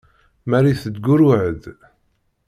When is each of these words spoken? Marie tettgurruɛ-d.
Marie 0.49 0.77
tettgurruɛ-d. 0.83 1.63